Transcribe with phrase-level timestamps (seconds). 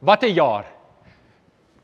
[0.00, 0.64] Wat 'n jaar.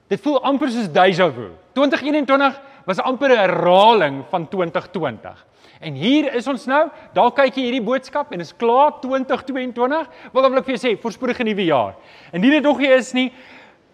[0.08, 1.50] Dit voel amper soos déjà vu.
[1.72, 5.46] 2021 was amper 'n herhaling van 2020.
[5.81, 6.89] En hier is ons nou.
[7.13, 10.09] Daar kyk jy hierdie boodskap en is klaar 2022.
[10.32, 11.95] Wil dan wil ek vir jou sê, voorspoedige nuwe jaar.
[12.32, 13.32] Indien dit nog nie is nie,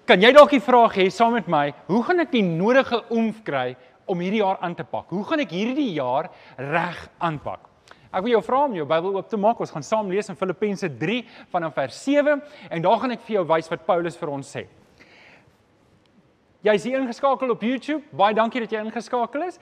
[0.07, 3.43] kan jy dalk die vraag hê saam met my, hoe gaan ek die nodige oomf
[3.43, 3.77] kry
[4.07, 5.11] om hierdie jaar aan te pak?
[5.11, 7.71] Hoe gaan ek hierdie jaar reg aanpak?
[8.13, 9.61] Ek wil jou vra om jou Bybel oop te maak.
[9.65, 13.39] Ons gaan saam lees in Filippense 3 vanaf vers 7 en daar gaan ek vir
[13.39, 14.67] jou wys wat Paulus vir ons sê.
[16.63, 18.05] Jy is hier ingeskakel op YouTube.
[18.14, 19.57] Baie dankie dat jy ingeskakel is.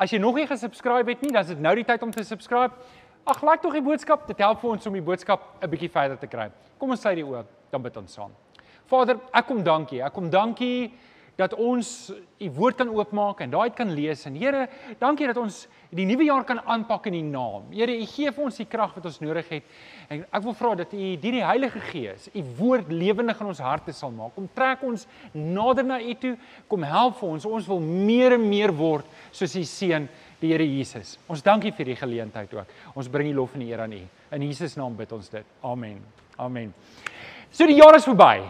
[0.00, 2.24] As jy nog nie gesubscribe het nie, dan is dit nou die tyd om te
[2.26, 2.72] subscribe.
[3.28, 4.24] Ag, like tog die boodskap.
[4.26, 6.50] Dit help vir ons om die boodskap 'n bietjie verder te kry.
[6.78, 8.32] Kom ons sluit die oë, dan bid ons saam.
[8.86, 10.02] Vader, ek kom dankie.
[10.02, 10.92] Ek kom dankie
[11.36, 14.26] dat ons u woord kan oopmaak en daai kan lees.
[14.28, 14.66] En Here,
[15.00, 17.70] dankie dat ons die nuwe jaar kan aanpak in u naam.
[17.72, 19.70] Here, u gee vir ons die krag wat ons nodig het.
[20.12, 23.62] En ek wil vra dat u deur die Heilige Gees u woord lewendig in ons
[23.64, 24.34] harte sal maak.
[24.36, 26.34] Kom trek ons nader na u toe.
[26.68, 27.48] Kom help vir ons.
[27.48, 30.08] Ons wil meer en meer word soos u seun,
[30.42, 31.16] die Here Jesus.
[31.30, 32.78] Ons dankie vir die geleentheid ook.
[32.98, 34.02] Ons bring die lof en die eer aan u.
[34.36, 35.58] In Jesus naam bid ons dit.
[35.64, 36.00] Amen.
[36.40, 36.72] Amen.
[37.52, 38.42] So die jaar is verby.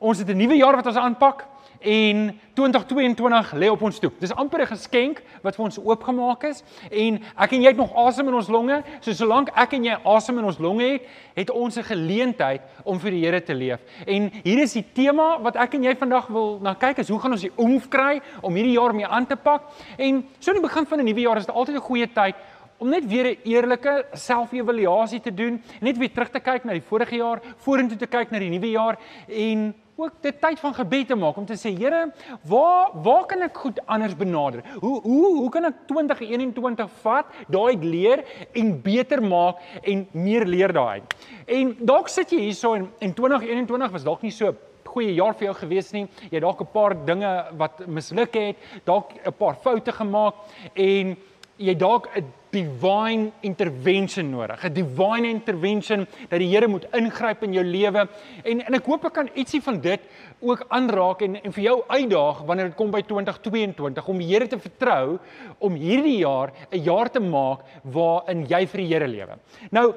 [0.00, 1.53] Ons het 'n nuwe jaar wat ons aanpak
[1.84, 4.10] en 2022 lê op ons toe.
[4.20, 7.94] Dis amper 'n geskenk wat vir ons oopgemaak is en ek en jy het nog
[7.94, 8.82] asem in ons longe.
[9.00, 11.02] So solank ek en jy asem in ons longe het,
[11.34, 13.80] het ons 'n geleentheid om vir die Here te leef.
[14.06, 17.20] En hier is die tema wat ek en jy vandag wil na kyk is hoe
[17.20, 19.62] gaan ons die oomf kry om hierdie jaar mee aan te pak?
[19.98, 22.34] En so in die begin van 'n nuwe jaar is dit altyd 'n goeie tyd
[22.78, 26.82] om net weer 'n eerlike selfevaluasie te doen, net weer terug te kyk na die
[26.82, 28.98] vorige jaar, vorentoe te kyk na die nuwe jaar
[29.28, 33.42] en ook dit tyd van gebed te maak om te sê Here, waar waar kan
[33.46, 34.64] ek goed anders benader?
[34.80, 40.72] Hoe hoe hoe kan ek 2021 vat, daai leer en beter maak en meer leer
[40.74, 41.02] daai?
[41.46, 44.54] En dalk sit jy hierso en en 2021 was dalk nie so
[44.94, 46.06] goeie jaar vir jou gewees nie.
[46.30, 50.34] Jy het dalk 'n paar dinge wat misluk het, dalk 'n paar foute gemaak
[50.74, 51.16] en
[51.56, 52.24] jy dalk 'n
[52.54, 54.62] divine intervention nodig.
[54.64, 58.08] 'n Divine intervention dat die Here moet ingryp in jou lewe.
[58.44, 60.00] En en ek hoop ek kan ietsie van dit
[60.40, 64.46] ook aanraak en en vir jou uitdaag wanneer dit kom by 2022 om die Here
[64.46, 65.18] te vertrou
[65.58, 69.38] om hierdie jaar 'n jaar te maak waarin jy vir die Here lewe.
[69.70, 69.94] Nou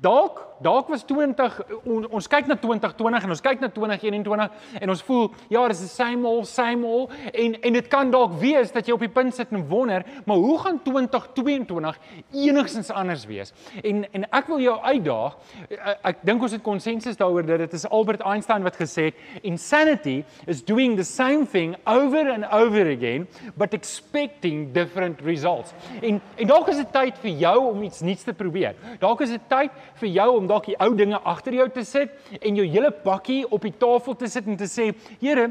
[0.00, 4.92] dalk dalk was 20 on, ons kyk na 2020 en ons kyk na 2021 en
[4.92, 8.72] ons voel ja, dis the same old same old en en dit kan dalk wees
[8.74, 11.98] dat jy op die punt sit en wonder, maar hoe gaan 2022
[12.44, 13.54] enigstens anders wees?
[13.82, 15.36] En en ek wil jou uitdaag.
[15.70, 19.46] Ek, ek dink ons het konsensus daaroor dat dit is Albert Einstein wat gesê het
[19.46, 20.20] insanity
[20.50, 23.26] is doing the same thing over and over again
[23.56, 25.72] but expecting different results.
[26.02, 28.76] En en dalk is dit tyd vir jou om iets nuuts te probeer.
[29.00, 29.59] Dalk is dit tyd
[30.00, 33.42] vir jou om dalk die ou dinge agter jou te sit en jou hele bakkie
[33.50, 35.50] op die tafel te sit en te sê, Here,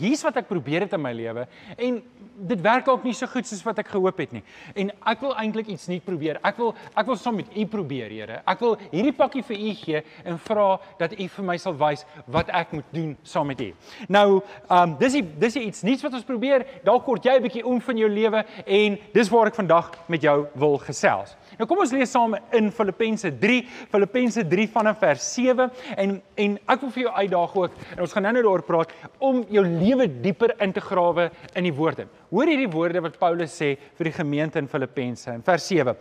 [0.00, 1.46] hier's wat ek probeer het in my lewe
[1.76, 2.02] en
[2.34, 4.42] dit werk ook nie so goed soos wat ek gehoop het nie.
[4.74, 6.40] En ek wil eintlik iets nuut probeer.
[6.46, 8.40] Ek wil ek wil saam met u probeer, Here.
[8.50, 10.66] Ek wil hierdie pakkie vir u gee en vra
[10.98, 13.70] dat u vir my sal wys wat ek moet doen saam met u.
[14.08, 16.66] Nou, ehm um, dis die dis die iets nuuts wat ons probeer.
[16.84, 20.22] Dalk kort jy 'n bietjie om van jou lewe en dis waar ek vandag met
[20.22, 21.36] jou wil gesels.
[21.58, 26.58] Nou kom ons lees saam in Filippense 3, Filippense 3 vanaf vers 7 en en
[26.66, 30.08] ek wil vir jou uitdaag ook en ons gaan nou-nou daaroor praat om jou lewe
[30.08, 32.08] dieper in te grawe in die woorde.
[32.32, 35.94] Hoor hierdie woorde wat Paulus sê vir die gemeente in Filippense in vers 7.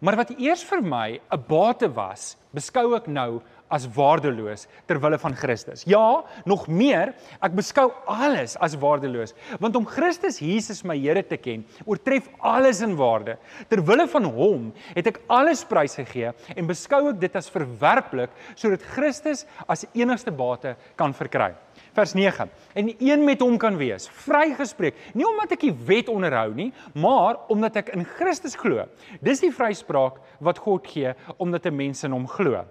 [0.00, 5.18] Maar wat eers vir my 'n bate was, beskou ek nou as waardeloos ter wille
[5.18, 5.84] van Christus.
[5.86, 11.36] Ja, nog meer, ek beskou alles as waardeloos, want om Christus Jesus my Here te
[11.36, 13.36] ken, oortref alles in waarde.
[13.68, 18.82] Ter wille van hom het ek alles prysgegee en beskou ek dit as verwerplik sodat
[18.94, 21.54] Christus as enigste bate kan verkry
[21.96, 22.50] vers 9.
[22.76, 27.40] En een met hom kan wees, vrygespreek, nie omdat ek die wet onderhou nie, maar
[27.52, 28.84] omdat ek in Christus glo.
[29.24, 32.64] Dis die vryspraak wat God gee omdat 'n mens in hom glo.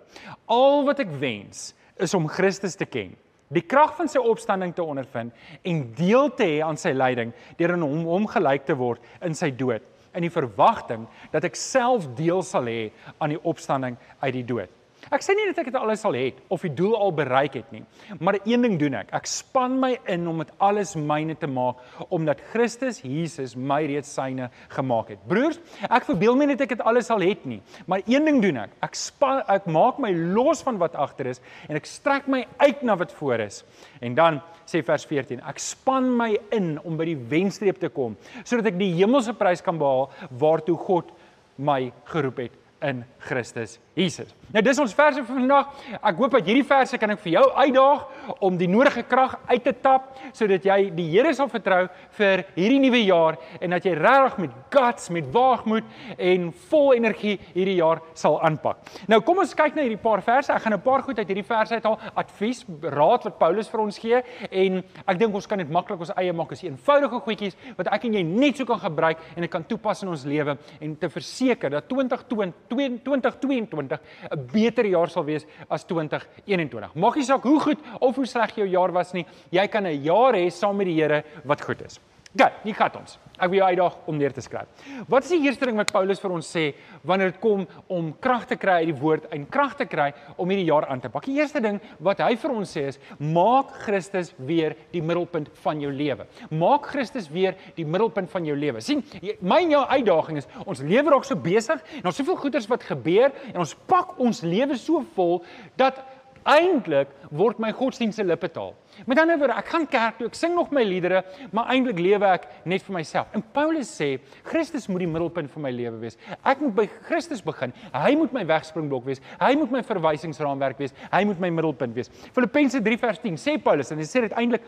[0.45, 3.15] Al wat ek wens is om Christus te ken,
[3.49, 5.33] die krag van sy opstanding te ondervind
[5.63, 9.35] en deel te hê aan sy lyding deur in hom hom gelyk te word in
[9.35, 9.81] sy dood
[10.15, 12.89] in die verwagting dat ek self deel sal hê
[13.19, 14.71] aan die opstanding uit die dood.
[15.13, 17.67] Ek sê nie dat ek dit alles sal hê of die doel al bereik het
[17.73, 17.83] nie,
[18.17, 19.11] maar een ding doen ek.
[19.13, 24.09] Ek span my in om dit alles myne te maak omdat Christus Jesus my reeds
[24.15, 25.21] syne gemaak het.
[25.29, 28.63] Broers, ek verbeel my net ek het alles al het nie, maar een ding doen
[28.65, 28.73] ek.
[28.85, 32.83] Ek span ek maak my los van wat agter is en ek strek my uit
[32.85, 33.61] na wat voor is.
[34.01, 38.17] En dan sê vers 14, ek span my in om by die wenstreep te kom
[38.41, 40.09] sodat ek die hemelse prys kan behaal
[40.41, 41.13] waartoe God
[41.61, 44.33] my geroep het in Christus Jesus.
[44.51, 45.71] Nou dis ons verse vir vandag.
[45.95, 49.63] Ek hoop dat hierdie verse kan ek vir jou uitdaag om die nodige krag uit
[49.63, 51.85] te tap sodat jy die Here sal vertrou
[52.17, 55.87] vir hierdie nuwe jaar en dat jy regtig met guts, met waagmoed
[56.17, 58.81] en vol energie hierdie jaar sal aanpak.
[59.11, 60.51] Nou kom ons kyk na hierdie paar verse.
[60.51, 63.99] Ek gaan 'n paar goed uit hierdie verse uithaal, advies, raad wat Paulus vir ons
[63.99, 64.21] gee
[64.51, 66.49] en ek dink ons kan dit maklik ons eie maak.
[66.49, 69.63] Dit is eenvoudige goedjies wat ek en jy net so kan gebruik en dit kan
[69.63, 73.99] toepas in ons lewe en te verseker dat 2020 2022 2020
[74.31, 76.93] 'n beter jaar sal wees as 2021.
[76.95, 80.03] Maak nie saak hoe goed of hoe sleg jou jaar was nie, jy kan 'n
[80.03, 81.99] jaar hê saam met die Here wat goed is.
[82.35, 83.15] Gaan, hier gaan ons.
[83.35, 84.67] Ek wil jou uitdaag om neer te skryf.
[85.11, 86.63] Wat is die eerste ding wat Paulus vir ons sê
[87.07, 90.09] wanneer dit kom om krag te kry uit die woord en krag te kry
[90.39, 91.27] om hierdie jaar aan te pak?
[91.27, 95.83] Die eerste ding wat hy vir ons sê is: maak Christus weer die middelpunt van
[95.83, 96.27] jou lewe.
[96.51, 98.83] Maak Christus weer die middelpunt van jou lewe.
[98.83, 99.03] sien,
[99.39, 102.83] my en jou uitdaging is ons lewe raak so besig en ons soveel goeders wat
[102.83, 105.41] gebeur en ons pak ons lewe so vol
[105.79, 106.03] dat
[106.45, 108.73] eintlik word my godsdienste lippe taal.
[109.09, 111.23] Met ander woorde, ek gaan kerk toe, ek sing nog my liedere,
[111.55, 113.31] maar eintlik lewe ek net vir myself.
[113.35, 114.11] En Paulus sê,
[114.47, 116.19] Christus moet die middelpunt van my lewe wees.
[116.47, 117.73] Ek moet by Christus begin.
[117.93, 119.23] Hy moet my wegspringblok wees.
[119.41, 120.95] Hy moet my verwysingsraamwerk wees.
[121.11, 122.11] Hy moet my middelpunt wees.
[122.35, 124.63] Filippense 3 vers 10 sê Paulus en hy sê dit eintlik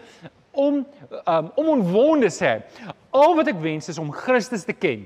[0.58, 2.58] om um, om onwonde sê,
[3.14, 5.06] al wat ek wens is om Christus te ken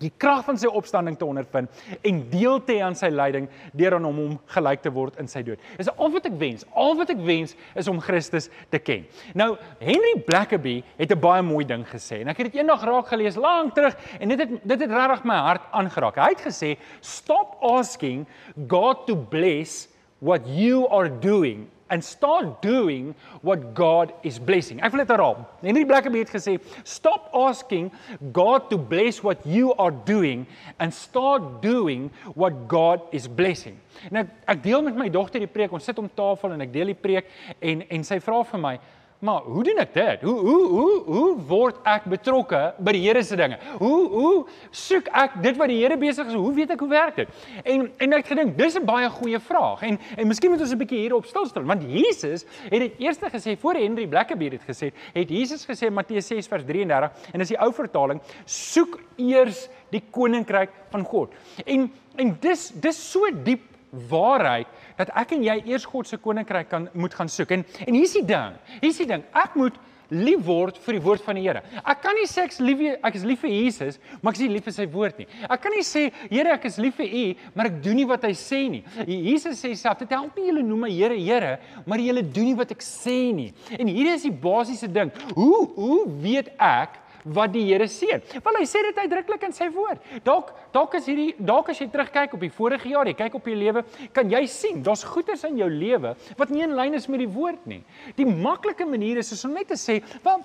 [0.00, 3.96] die krag van sy opstanding te ondervind en deel te hê aan sy lyding deur
[3.98, 5.60] aan hom om gelyk te word in sy dood.
[5.78, 6.64] Dis al wat ek wens.
[6.74, 9.06] Al wat ek wens is om Christus te ken.
[9.38, 13.08] Nou Henry Blackaby het 'n baie mooi ding gesê en ek het dit eendag raak
[13.08, 16.16] gelees lank terug en dit het dit het regtig my hart aangeraak.
[16.16, 18.26] Hy het gesê stop asking
[18.68, 19.88] God to bless
[20.20, 24.80] what you are doing and start doing what God is blessing.
[24.80, 25.42] Ek wil dit herhaal.
[25.64, 26.56] Henry Blackaby het gesê,
[26.86, 27.90] stop asking
[28.32, 30.46] God to bless what you are doing
[30.78, 33.76] and start doing what God is blessing.
[34.08, 35.74] En ek ek deel met my dogter die preek.
[35.74, 37.28] Ons sit om tafel en ek deel die preek
[37.60, 38.74] en en sy vra vir my,
[39.20, 40.22] Maar hoe doen ek dit?
[40.24, 43.58] Hoe hoe hoe hoe word ek betrokke by die Here se dinge?
[43.76, 46.38] Hoe hoe soek ek dit wat die Here besig is?
[46.40, 47.34] Hoe weet ek hoe werk dit?
[47.68, 49.82] En en ek gedink dis 'n baie goeie vraag.
[49.82, 53.18] En en miskien moet ons 'n bietjie hierop stil staan want Jesus het dit eers
[53.18, 57.48] gesê voor Henry Blackaby dit gesê, het Jesus gesê Matteus 6 vers 33 en dis
[57.48, 61.34] die ou vertaling, soek eers die koninkryk van God.
[61.66, 63.69] En en dis dis so diep
[64.10, 67.50] waarheid dat ek en jy eers God se koninkryk kan moet gaan soek.
[67.56, 68.58] En en hier's die ding.
[68.80, 69.24] Hier's die ding.
[69.34, 69.78] Ek moet
[70.10, 71.62] lief word vir die woord van die Here.
[71.80, 74.44] Ek kan nie sê ek is lief ek is lief vir Jesus, maar ek is
[74.44, 75.26] nie lief vir sy woord nie.
[75.46, 78.26] Ek kan nie sê Here, ek is lief vir U, maar ek doen nie wat
[78.26, 78.82] hy sê nie.
[79.06, 81.52] Jesus sê self, dit help nie julle noem my Here, Here,
[81.86, 83.52] maar julle doen nie wat ek sê nie.
[83.78, 85.14] En hier is die basiese ding.
[85.36, 88.22] Hoe hoe weet ek wat die Here seën.
[88.44, 90.02] Wel hy sê dit uitdruklik in sy woord.
[90.26, 93.48] Dalk dalk is hierdie dalk as jy terugkyk op die vorige jaar, jy kyk op
[93.48, 93.84] jou lewe,
[94.16, 97.30] kan jy sien daar's goeders in jou lewe wat nie in lyn is met die
[97.30, 97.82] woord nie.
[98.16, 100.44] Die maklike manier is om net te sê, "Wel,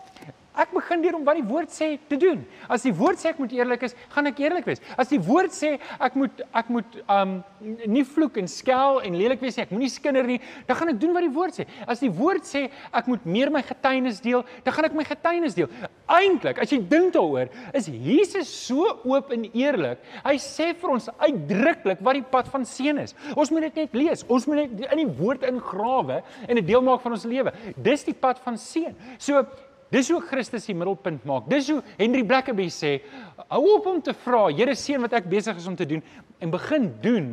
[0.56, 2.44] Ek begin deur om wat die woord sê te doen.
[2.72, 4.82] As die woord sê ek moet eerlik is, gaan ek eerlik wees.
[4.98, 7.38] As die woord sê ek moet ek moet um
[7.90, 11.00] nie vloek en skel en lelik wees nie, ek moenie skinder nie, dan gaan ek
[11.02, 11.68] doen wat die woord sê.
[11.88, 15.58] As die woord sê ek moet meer my getuienis deel, dan gaan ek my getuienis
[15.58, 15.70] deel.
[16.06, 20.04] Eintlik, as jy dink daaroor, is Jesus so oop en eerlik.
[20.26, 23.16] Hy sê vir ons uitdruklik wat die pad van seën is.
[23.34, 24.26] Ons moet dit net lees.
[24.30, 27.52] Ons moet dit in die woord ingrawe en 'n deel maak van ons lewe.
[27.78, 28.94] Dis die pad van seën.
[29.18, 29.46] So
[29.94, 31.46] Dis hoe Christus die middelpunt maak.
[31.52, 32.98] Dis hoe Henry Blackaby sê,
[33.52, 36.04] hou op om te vra, Here seën wat ek besig is om te doen
[36.42, 37.30] en begin doen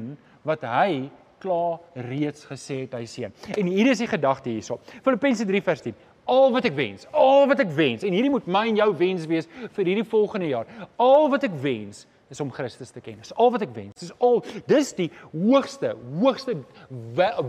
[0.47, 1.09] wat hy
[1.42, 3.35] klaar reeds gesê het hy seën.
[3.56, 4.78] En hier is die gedagte hierso.
[5.02, 5.97] Filippense 3 vers 10.
[6.30, 9.25] Al wat ek wens, al wat ek wens en hierdie moet my en jou wens
[9.30, 10.68] wees vir hierdie volgende jaar.
[11.02, 13.18] Al wat ek wens is om Christus te ken.
[13.21, 13.97] Dis al wat ek wens.
[14.00, 14.38] Dis al
[14.71, 16.61] dis die hoogste, hoogste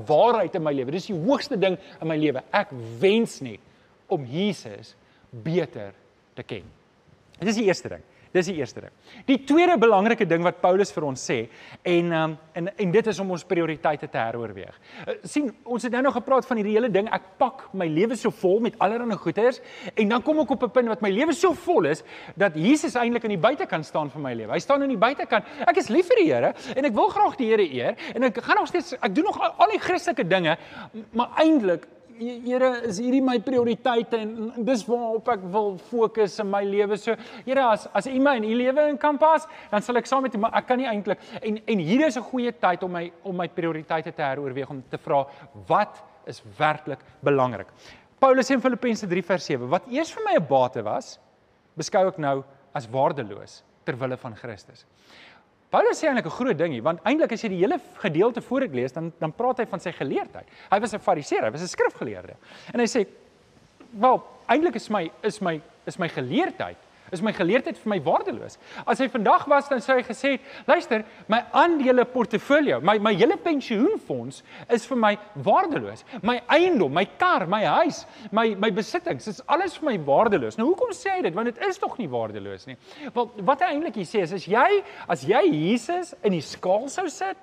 [0.09, 0.95] waarheid in my lewe.
[0.95, 2.43] Dis die hoogste ding in my lewe.
[2.55, 3.61] Ek wens net
[4.13, 4.95] om Jesus
[5.29, 5.93] beter
[6.37, 6.65] te ken.
[7.39, 8.03] Dit is die eerste ding.
[8.33, 8.93] Dis die eerste ding.
[9.27, 11.35] Die tweede belangrike ding wat Paulus vir ons sê
[11.85, 14.79] en um, en en dit is om ons prioriteite te heroorweeg.
[15.03, 18.17] Uh, sien, ons het nou nog gepraat van hierdie hele ding ek pak my lewe
[18.17, 19.61] so vol met allerlei goeders
[19.93, 22.01] en dan kom ek op 'n punt wat my lewe so vol is
[22.35, 24.53] dat Jesus eintlik aan die buitekant staan vir my lewe.
[24.53, 25.45] Hy staan aan die buitekant.
[25.67, 28.41] Ek is lief vir die Here en ek wil graag die Here eer en ek
[28.41, 30.57] gaan nog steeds ek doen nog al, al die Christelike dinge,
[31.13, 31.85] maar eintlik
[32.19, 36.97] Here, is hierdie my prioriteite en dis waarop ek wil fokus in my lewe.
[37.01, 37.15] So,
[37.45, 40.23] Here, as as U my in U lewe in kan pas, dan sal ek saam
[40.23, 42.91] met U, maar ek kan nie eintlik en en hier is 'n goeie tyd om
[42.91, 45.25] my om my prioriteite te heroorweeg om te vra
[45.67, 47.67] wat is werklik belangrik.
[48.19, 51.19] Paulus sê in Filippense 3 vers 7, wat eers vir my 'n bate was,
[51.75, 52.43] beskou ek nou
[52.73, 54.85] as waardeloos ter wille van Christus.
[55.73, 58.61] Paulus sê eintlik 'n groot ding hier, want eintlik as jy die hele gedeelte voor
[58.67, 60.45] ek lees, dan dan praat hy van sy geleerdheid.
[60.69, 62.35] Hy was 'n fariseer, hy was 'n skrifgeleerde.
[62.73, 63.07] En hy sê,
[63.89, 66.77] "Wel, eintlik is my is my is my geleerdheid
[67.13, 68.57] is my geleerdheid vir my waardeloos.
[68.89, 73.13] As hy vandag was dan sou hy gesê het, luister, my aandele portefeuljo, my my
[73.17, 74.41] hele pensioenfonds
[74.73, 75.13] is vir my
[75.45, 76.03] waardeloos.
[76.25, 80.57] My eiendom, my kar, my huis, my my besittings, is alles vir my waardeloos.
[80.59, 81.35] Nou hoekom sê hy dit?
[81.37, 82.77] Want dit is tog nie waardeloos nie.
[83.13, 86.89] Wel wat hy eintlik hier sê is as jy as jy Jesus in die skaal
[86.91, 87.37] sou sit,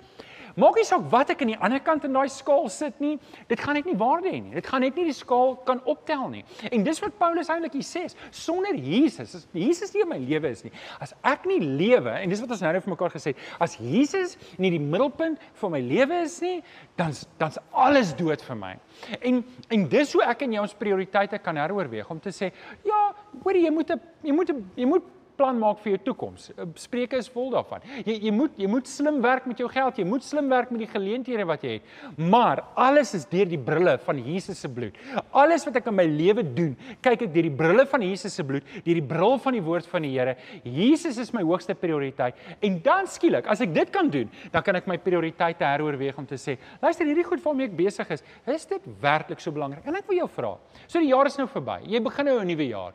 [0.56, 3.18] Maak nie saak wat ek aan die ander kant in daai skaal sit nie,
[3.50, 4.54] dit gaan net nie waarde hê nie.
[4.56, 6.42] Dit gaan net nie die skaal kan optel nie.
[6.70, 10.50] En dis wat Paulus eintlik hier sê, sonder Jesus, as Jesus nie in my lewe
[10.50, 13.34] is nie, as ek nie lewe en dis wat ons nou net vir mekaar gesê
[13.34, 16.58] het, as Jesus nie die middelpunt van my lewe is nie,
[16.98, 18.74] dan's dan's alles dood vir my.
[19.20, 22.50] En en dis hoe ek en jy ons prioriteite kan heroorweeg om te sê,
[22.86, 23.00] ja,
[23.44, 25.04] hoor jy moet 'n jy moet 'n jy moet
[25.40, 26.50] plan maak vir jou toekoms.
[26.52, 27.84] Eh, Spreuke is vol daarvan.
[28.04, 30.84] Jy jy moet jy moet slim werk met jou geld, jy moet slim werk met
[30.84, 31.88] die geleenthede wat jy het.
[32.18, 34.98] Maar alles is deur die brille van Jesus se bloed.
[35.32, 38.44] Alles wat ek in my lewe doen, kyk ek deur die brille van Jesus se
[38.46, 40.36] bloed, deur die bril van die woord van die Here.
[40.66, 42.36] Jesus is my hoogste prioriteit.
[42.60, 46.26] En dan skielik, as ek dit kan doen, dan kan ek my prioriteite heroorweeg om
[46.28, 49.86] te sê, luister, hierdie goed waarmee ek besig is, is dit werklik so belangrik?
[49.86, 50.56] En ek wil jou vra.
[50.86, 51.80] So die jaar is nou verby.
[51.88, 52.92] Jy begin nou 'n nuwe jaar.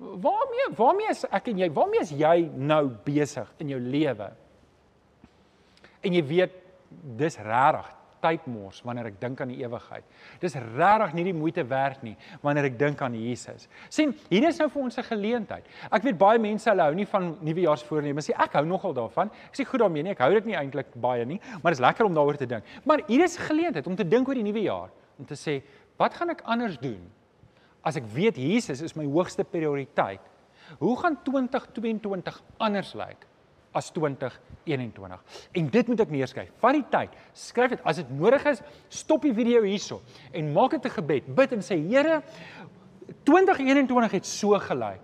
[0.00, 1.68] Waarmee waarmee is ek en jy?
[1.76, 4.30] Waarmee is jy nou besig in jou lewe?
[6.00, 6.54] En jy weet
[7.18, 7.90] dis regtig
[8.20, 10.04] tyd mors wanneer ek dink aan die ewigheid.
[10.40, 12.14] Dis regtig nie die moeite werd nie
[12.44, 13.68] wanneer ek dink aan Jesus.
[13.88, 15.64] sien, hier is nou vir ons 'n geleentheid.
[15.92, 18.36] Ek weet baie mense hulle hou nie van nuwejaarsvoorneme nie.
[18.36, 19.30] Ek hou nogal daarvan.
[19.48, 20.12] Ek sê goed daarmee nie.
[20.12, 22.64] Ek hou dit nie eintlik baie nie, maar dit is lekker om daaroor te dink.
[22.84, 25.62] Maar hier is geleentheid om te dink oor die nuwe jaar, om te sê,
[25.96, 27.10] wat gaan ek anders doen
[27.82, 30.22] as ek weet Jesus is my hoogste prioriteit,
[30.78, 33.26] hoe gaan 2022 anders lyk
[33.74, 35.22] as 2021?
[35.58, 36.50] En dit moet ek neerskryf.
[36.62, 37.84] Vat die tyd, skryf dit.
[37.86, 40.00] As dit nodig is, stop die video hierso
[40.32, 41.34] en maak dit 'n gebed.
[41.34, 42.22] Bid en sê Here,
[43.24, 45.00] 2021 het so gelyk.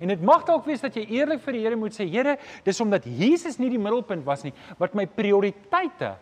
[0.00, 2.80] En dit mag dalk wees dat jy eerlik vir die Here moet sê, Here, dis
[2.80, 6.16] omdat Jesus nie die middelpunt was nie, wat my prioriteite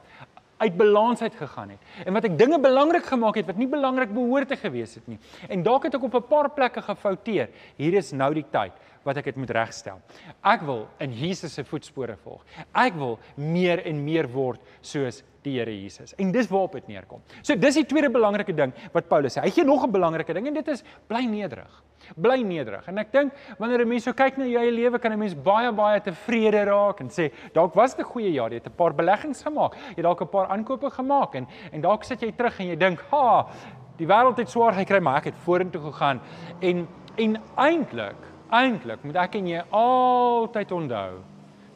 [0.59, 4.13] uit balans uit gegaan het en wat ek dinge belangrik gemaak het wat nie belangrik
[4.15, 5.19] behoort te gewees het nie.
[5.49, 7.49] En dalk het ek op 'n paar plekke gefouteer.
[7.77, 8.73] Hier is nou die tyd
[9.03, 10.01] wat ek dit moet regstel.
[10.43, 12.45] Ek wil in Jesus se voetspore volg.
[12.75, 16.15] Ek wil meer en meer word soos die Here Jesus.
[16.21, 17.23] En dis waarop dit neerkom.
[17.43, 19.45] So dis die tweede belangrike ding wat Paulus sê.
[19.45, 21.83] Hy gee nog 'n belangrike ding en dit is bly nederig.
[22.17, 22.87] Bly nederig.
[22.89, 25.35] En ek dink wanneer 'n mens so kyk na jou eie lewe, kan 'n mens
[25.35, 28.51] baie baie tevrede raak en sê dalk was dit 'n goeie jaar.
[28.51, 29.75] Jy het 'n paar beleggings gemaak.
[29.75, 32.77] Jy het dalk 'n paar aankope gemaak en en dalk sit jy terug en jy
[32.77, 33.47] dink, "Ha,
[33.97, 36.21] die wêreld het swaar gekry, maar ek het vorentoe gegaan."
[36.61, 38.17] En en eintlik,
[38.51, 41.19] eintlik moet ek en jy altyd onthou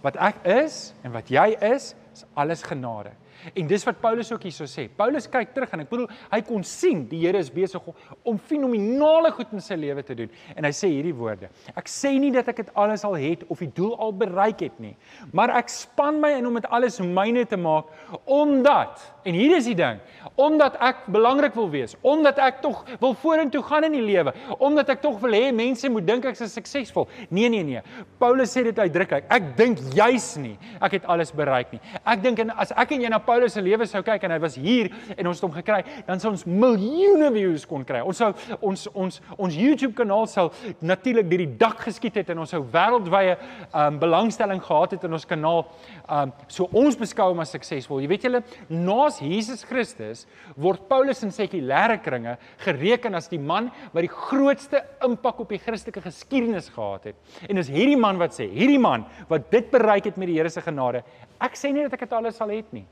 [0.03, 3.11] wat ek is en wat jy is, is alles genade.
[3.55, 4.87] En dis wat Paulus ook hierso sê.
[4.97, 7.85] Paulus kyk terug en ek bedoel hy kon sien die Here is besig
[8.27, 10.31] om fenominale goed in sy lewe te doen.
[10.57, 13.63] En hy sê hierdie woorde: Ek sê nie dat ek dit alles al het of
[13.63, 14.95] die doel al bereik het nie,
[15.33, 17.91] maar ek span my in om dit alles myne te maak
[18.31, 20.01] omdat en hier is die ding,
[20.41, 24.91] omdat ek belangrik wil wees, omdat ek tog wil vorentoe gaan in die lewe, omdat
[24.97, 27.07] ek tog wil hê mense moet dink ek is suksesvol.
[27.31, 27.83] Nee nee nee.
[28.19, 29.29] Paulus sê dit uitdruklik.
[29.31, 31.81] Ek dink juis nie ek het alles bereik nie.
[32.03, 34.39] Ek dink en as ek en jy na Paulus se lewe sou kyk en hy
[34.43, 38.03] was hier en ons het hom gekry, dan sou ons miljoene views kon kry.
[38.05, 40.49] Ons sou ons ons ons YouTube kanaal sou
[40.81, 43.37] natuurlik deur die dak geskiet het en ons sou wêreldwye
[43.73, 45.65] um, belangstelling gehad het in ons kanaal.
[46.09, 48.03] Um, so ons beskou hom as suksesvol.
[48.03, 53.71] Jy weet julle, naas Jesus Christus word Paulus in sekulêre kringe gereken as die man
[53.93, 57.39] wat die grootste impak op die Christelike geskiedenis gehad het.
[57.49, 60.51] En dis hierdie man wat sê, hierdie man wat dit bereik het met die Here
[60.51, 61.03] se genade.
[61.43, 62.85] Ek sê nie dat ek dit alles sal het nie.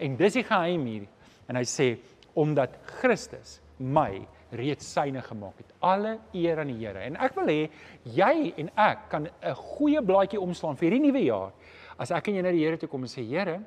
[0.00, 1.08] En dis die geheim hier.
[1.48, 1.88] En hy sê
[2.38, 4.22] omdat Christus my
[4.56, 5.72] reeds syne gemaak het.
[5.80, 7.02] Alle eer aan die Here.
[7.06, 7.60] En ek wil hê
[8.04, 11.52] jy en ek kan 'n goeie blaadjie omslaan vir hierdie nuwe jaar.
[11.98, 13.60] As ek en jy na die Here toe kom en sê Here,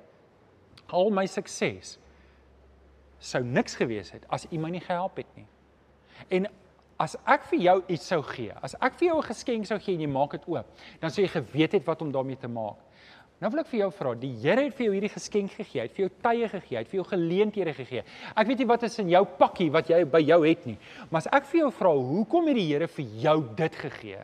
[0.90, 1.98] al my sukses
[3.20, 5.46] sou niks gewees het as U my nie gehelp het nie.
[6.30, 6.48] En
[7.00, 9.96] as ek vir jou iets sou gee, as ek vir jou 'n geskenk sou gee
[9.96, 10.66] en jy maak dit oop,
[11.00, 12.78] dan sou jy geweet het wat om daarmee te maak.
[13.44, 15.88] Nou wil ek vir jou vra, die Here het vir jou hierdie geskenk gegee, hy
[15.90, 18.04] het vir jou tye gegee, hy het vir jou geleenthede gegee.
[18.40, 20.78] Ek weet nie wat is in jou pakkie wat jy by jou het nie,
[21.10, 24.22] maar as ek vir jou vra, hoekom het die Here vir jou dit gegee?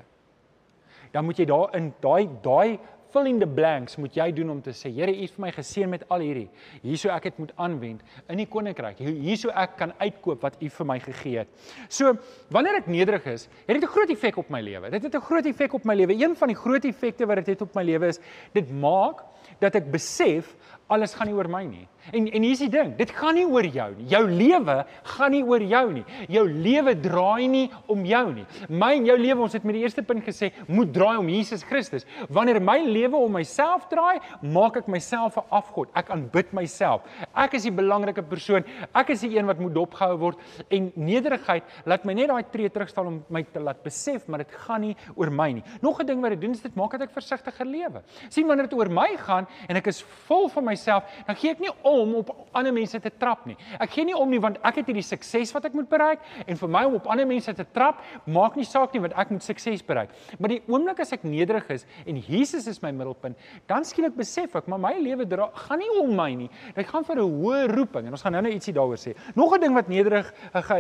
[1.12, 2.80] Dan moet jy daar in daai daai
[3.14, 5.52] fill in the blanks moet jy doen om te sê Here U het vir my
[5.56, 6.48] geseën met al hierdie
[6.84, 10.86] hierso ek dit moet aanwend in die koninkryk hierso ek kan uitkoop wat U vir
[10.86, 11.48] my gegee het.
[11.90, 12.14] So
[12.54, 14.90] wanneer ek nederig is, het dit 'n groot effek op my lewe.
[14.92, 16.14] Dit het 'n groot effek op my lewe.
[16.14, 18.20] Een van die groot effekte wat dit het op my lewe is
[18.54, 19.24] dit maak
[19.60, 20.56] dat ek besef
[20.90, 21.86] alles gaan nie oor my nie.
[22.16, 24.08] En en hier's die ding, dit gaan nie oor jou nie.
[24.10, 24.76] Jou lewe
[25.14, 26.04] gaan nie oor jou nie.
[26.32, 28.46] Jou lewe draai nie om jou nie.
[28.70, 31.64] My en jou lewe, ons het met die eerste punt gesê, moet draai om Jesus
[31.68, 32.08] Christus.
[32.34, 35.90] Wanneer my lewe om myself draai, maak ek myself 'n afgod.
[35.96, 37.02] Ek aanbid myself.
[37.36, 38.64] Ek is die belangrike persoon.
[38.96, 40.38] Ek is die een wat moet dopgehou word
[40.70, 44.52] en nederigheid laat my net daai tree terugstaan om my te laat besef, maar dit
[44.52, 45.64] gaan nie oor my nie.
[45.82, 48.02] Nog 'n ding wat dit doen is dit maak dat ek versigtiger lewe.
[48.30, 51.62] sien wanneer dit oor my gaan en ek is vol van myself, dan gee ek
[51.64, 53.58] nie om op ander mense te trap nie.
[53.80, 56.60] Ek gee nie om nie want ek het hierdie sukses wat ek moet bereik en
[56.60, 59.46] vir my om op ander mense te trap maak nie saak nie want ek moet
[59.46, 60.14] sukses bereik.
[60.40, 64.56] Maar die oomblik as ek nederig is en Jesus is my middelpunt, dan skielik besef
[64.56, 66.50] ek maar my lewe gaan nie om my nie.
[66.76, 69.16] Dit gaan vir 'n hoë roeping en ons gaan nou-nou ietsie daaroor sê.
[69.36, 70.34] Nog 'n ding wat nederig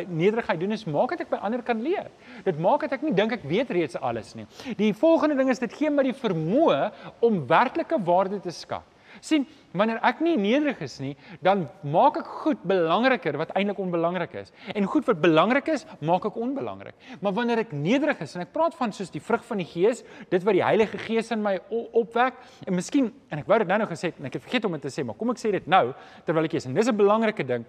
[0.09, 2.07] nederigheid doen is maak dat ek by ander kan leer.
[2.43, 4.45] Dit maak dat ek nie dink ek weet reeds alles nie.
[4.77, 8.83] Die volgende ding is dit gee my die vermoë om werklike waarde te skat
[9.21, 14.33] sien wanneer ek nie nederig is nie dan maak ek goed belangriker wat eintlik onbelangrik
[14.41, 14.53] is.
[14.75, 18.53] En goed wat belangrik is maak ek onbelangrik maar wanneer ek nederig is en ek
[18.53, 21.57] praat van soos die vrug van die gees dit wat die Heilige Gees in my
[21.69, 24.77] opwek en miskien en ek wou dit nou nog gesê en ek het vergeet om
[24.77, 25.89] dit te sê maar kom ek sê dit nou
[26.25, 27.65] terwyl ek is en dis 'n belangrike ding.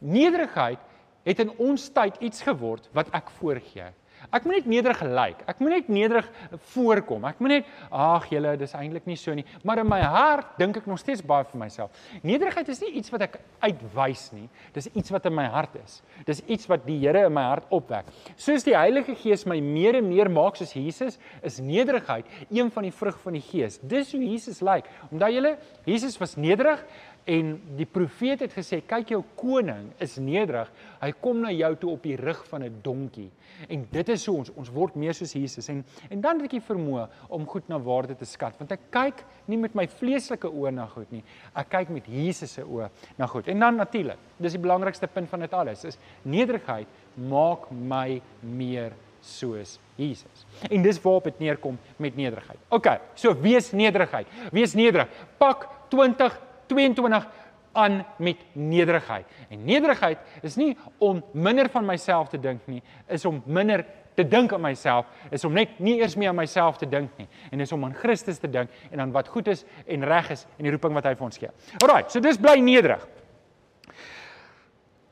[0.00, 0.78] Nederigheid
[1.24, 3.92] het in ons tyd iets geword wat ek voorgee
[4.32, 5.42] Ek moet net nederig gelyk.
[5.50, 6.28] Ek moet net nederig
[6.72, 7.24] voorkom.
[7.28, 10.78] Ek moet net ag julle, dis eintlik nie so nie, maar in my hart dink
[10.80, 12.04] ek nog steeds baie vir myself.
[12.24, 14.46] Nederigheid is nie iets wat ek uitwys nie.
[14.74, 16.00] Dis iets wat in my hart is.
[16.28, 18.06] Dis iets wat die Here in my hart opwek.
[18.40, 22.86] Soos die Heilige Gees my meer en meer maak soos Jesus, is nederigheid een van
[22.86, 23.80] die vrug van die Gees.
[23.82, 24.88] Dis hoe Jesus lyk.
[25.10, 26.80] Omdat julle Jesus was nederig
[27.24, 30.68] En die profeet het gesê, kyk jou koning is nederig.
[31.00, 33.30] Hy kom na jou toe op die rug van 'n donkie.
[33.68, 36.50] En dit is hoe ons ons word meer soos Jesus en en dan het ek
[36.50, 40.48] die vermoë om goed na waarde te skat want ek kyk nie met my vleeslike
[40.48, 41.22] oë na goed nie.
[41.54, 43.48] Ek kyk met Jesus se oë na goed.
[43.48, 48.92] En dan natuurlik, dis die belangrikste punt van dit alles is nederigheid maak my meer
[49.20, 50.46] soos Jesus.
[50.70, 52.58] En dis waarop dit neerkom met nederigheid.
[52.68, 54.26] OK, so wees nederigheid.
[54.52, 55.08] Wees nederig.
[55.38, 56.40] Pak 20
[56.74, 57.26] 22
[57.74, 59.26] aan met nederigheid.
[59.48, 63.84] En nederigheid is nie om minder van myself te dink nie, is om minder
[64.14, 67.26] te dink aan myself, is om net nie eers meer aan myself te dink nie
[67.50, 70.46] en is om aan Christus te dink en aan wat goed is en reg is
[70.56, 71.50] en die roeping wat hy vir ons gee.
[71.82, 73.02] Alraai, so dis bly nederig.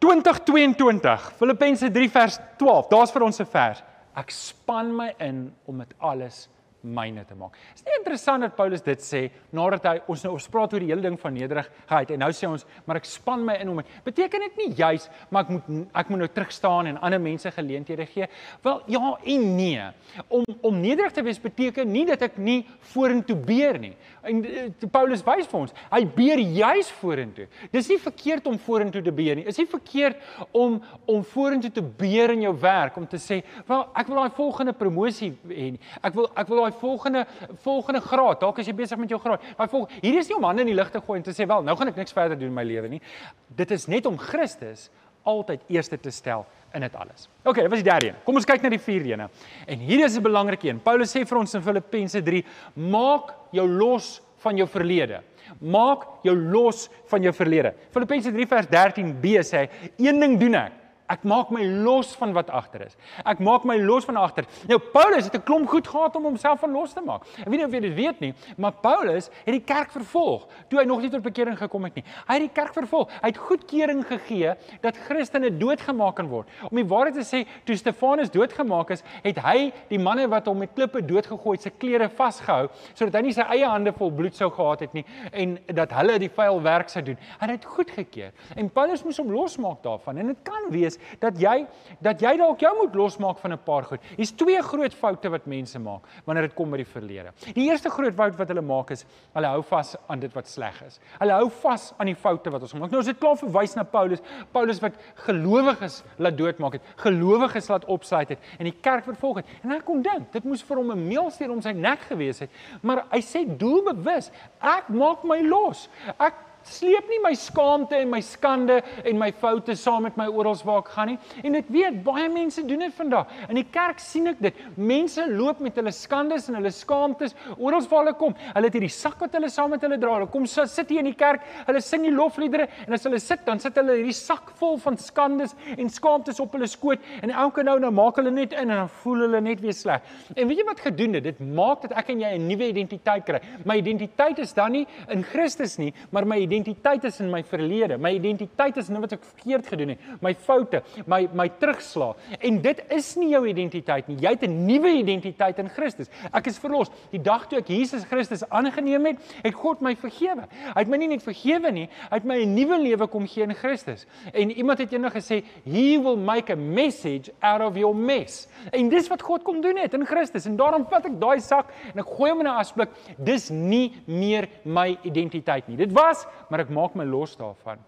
[0.02, 2.88] 2022 Filippense 3 vers 12.
[2.90, 3.82] Daar's vir ons 'n vers.
[4.14, 6.48] Ek span my in om dit alles
[6.82, 7.56] myne te maak.
[7.74, 9.22] Is nie interessant dat Paulus dit sê
[9.54, 12.48] nadat hy ons nou ons praat oor die hele ding van nederigheid en nou sê
[12.50, 13.82] ons maar ek span my in om.
[14.04, 15.70] Beteken dit nie juis maar ek moet
[16.02, 18.28] ek moet nou terug staan en ander mense geleenthede gee?
[18.64, 19.88] Wel ja en nee.
[20.28, 23.94] Om om nederig te wees beteken nie dat ek nie vorentoe beer nie.
[24.22, 27.48] En uh, Paulus wys vir ons, hy beer juis vorentoe.
[27.74, 29.46] Dis nie verkeerd om vorentoe te beer nie.
[29.50, 33.82] Is nie verkeerd om om vorentoe te beer in jou werk om te sê, "Wel,
[33.96, 35.80] ek wil daai volgende promosie hê nie.
[36.02, 37.26] Ek wil ek wil daai volgende
[37.62, 38.40] volgende graad.
[38.40, 39.40] Dalk as jy besig met jou graad.
[39.56, 41.46] Daai volg hier is nie om hande in die lug te gooi en te sê
[41.46, 43.00] wel, nou gaan ek niks verder doen in my lewe nie.
[43.48, 44.90] Dit is net om Christus
[45.28, 47.28] altyd eerste te stel in dit alles.
[47.44, 48.20] OK, dit was die derde een.
[48.26, 49.26] Kom ons kyk na die vierde een.
[49.66, 50.80] En hier is 'n belangrike een.
[50.80, 55.22] Paulus sê vir ons in Filippense 3: "Maak jou los van jou verlede."
[55.60, 57.74] Maak jou los van jou verlede.
[57.90, 60.72] Filippense 3 vers 13b sê: "Een ding doen ek,
[61.10, 62.96] Ek maak my los van wat agter is.
[63.26, 64.46] Ek maak my los van agter.
[64.68, 67.22] Nou Paulus het 'n klomp goed gehad om homself van los te maak.
[67.40, 70.78] Ek weet nie of jy dit weet nie, maar Paulus het die kerk vervolg toe
[70.78, 72.04] hy nog nie tot bekering gekom het nie.
[72.28, 73.08] Hy het die kerk vervolg.
[73.20, 76.48] Hy het goedkeuring gegee dat Christene doodgemaak kan word.
[76.70, 80.58] Om die waarheid te sê, toe Stefanus doodgemaak is, het hy die manne wat hom
[80.58, 84.34] met klippe doodgegooi het, se klere vasgehou sodat hy nie sy eie hande vol bloed
[84.34, 87.18] sou gehad het nie en dat hulle die vuil werk sou doen.
[87.40, 88.32] Hy het goedgekeur.
[88.56, 90.18] En Paulus moes hom losmaak daarvan.
[90.18, 91.66] En dit kan wees dat jy
[92.00, 94.00] dat jy dalk jou moet losmaak van 'n paar goed.
[94.16, 97.32] Hier's twee groot foute wat mense maak wanneer dit kom by die verlede.
[97.54, 100.82] Die eerste groot fout wat hulle maak is hulle hou vas aan dit wat sleg
[100.86, 101.00] is.
[101.18, 102.90] Hulle hou vas aan die foute wat ons maak.
[102.90, 104.20] Nou as dit klaar verwys na Paulus,
[104.52, 104.92] Paulus wat
[105.26, 109.46] gelowiges laat doodmaak het, gelowiges laat opsluit het en die kerk vervolg het.
[109.62, 112.50] En ek kon dink, dit moes vir hom 'n meelsteen om sy nek gewees het,
[112.82, 115.88] maar hy sê doelbewus, ek maak my los.
[116.18, 116.34] Ek
[116.68, 120.82] sleep nie my skaamte en my skande en my foute saam met my oral waar
[120.82, 121.18] ek gaan nie.
[121.44, 123.30] En ek weet baie mense doen dit vandag.
[123.48, 124.62] In die kerk sien ek dit.
[124.76, 128.36] Mense loop met hulle skandes en hulle skaamtes oral waar hulle kom.
[128.52, 130.16] Hulle het hierdie sak wat hulle saam met hulle dra.
[130.18, 133.44] Hulle kom sit hier in die kerk, hulle sing die lofliedere en as hulle sit,
[133.46, 137.64] dan sit hulle hierdie sak vol van skandes en skaamtes op hulle skoot en elke
[137.66, 140.04] nou nou maak hulle net in en dan voel hulle net weer sleg.
[140.36, 141.26] En weet jy wat gedoen het?
[141.26, 143.40] Dit maak dat ek en jy 'n nuwe identiteit kry.
[143.64, 147.98] My identiteit is dan nie in Christus nie, maar my identiteit is in my verlede.
[147.98, 152.16] My identiteit is in wat ek verkeerd gedoen het, my foute, my my terugslag.
[152.40, 154.18] En dit is nie jou identiteit nie.
[154.20, 156.08] Jy het 'n nuwe identiteit in Christus.
[156.32, 156.90] Ek is verlos.
[157.10, 160.46] Die dag toe ek Jesus Christus aangeneem het, het God my vergewe.
[160.74, 163.42] Hy het my nie net vergewe nie, hy het my 'n nuwe lewe kom gee
[163.42, 164.06] in Christus.
[164.32, 168.88] En iemand het eendag gesê, "He will make a message out of your mess." En
[168.88, 170.46] dis wat God kom doen het in Christus.
[170.46, 172.88] En daarom vat ek daai sak en ek gooi hom in 'n asblik.
[173.18, 175.76] Dis nie meer my identiteit nie.
[175.76, 177.80] Dit was, maar ek maak my los daarvan.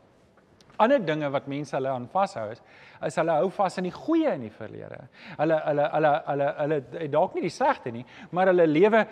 [0.81, 2.63] Ander dinge wat mense hulle aan vashou is
[3.07, 5.01] is hulle hou vas in die goeie in die verlede.
[5.39, 9.05] Hulle hulle hulle hulle hulle dalk nie die slegte nie, maar hulle lewe